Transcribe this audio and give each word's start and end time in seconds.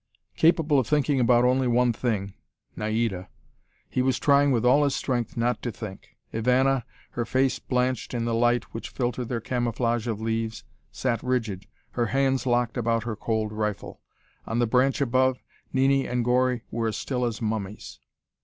Capable 0.35 0.79
of 0.79 0.87
thinking 0.87 1.19
about 1.19 1.45
only 1.45 1.67
one 1.67 1.93
thing 1.93 2.33
Naida 2.75 3.29
he 3.87 4.01
was 4.01 4.17
trying 4.17 4.49
with 4.49 4.65
all 4.65 4.83
his 4.83 4.95
strength 4.95 5.37
not 5.37 5.61
to 5.61 5.69
think. 5.71 6.15
Ivana, 6.33 6.85
her 7.11 7.23
face 7.23 7.59
blanched 7.59 8.15
in 8.15 8.25
the 8.25 8.33
light 8.33 8.63
which 8.73 8.89
filtered 8.89 9.29
their 9.29 9.39
camouflage 9.39 10.07
of 10.07 10.19
leaves, 10.19 10.63
sat 10.91 11.21
rigid, 11.21 11.67
her 11.91 12.07
hands 12.07 12.47
locked 12.47 12.77
about 12.77 13.03
her 13.03 13.15
cold 13.15 13.51
rifle. 13.53 14.01
On 14.47 14.57
the 14.57 14.65
branch 14.65 15.01
above, 15.01 15.37
Nini 15.71 16.07
and 16.07 16.25
Gori 16.25 16.63
were 16.71 16.87
as 16.87 16.97
still 16.97 17.23
as 17.23 17.39
mummies. 17.39 17.99